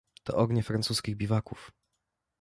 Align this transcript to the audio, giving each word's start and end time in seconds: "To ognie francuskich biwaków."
"To 0.23 0.37
ognie 0.37 0.63
francuskich 0.63 1.15
biwaków." 1.15 1.71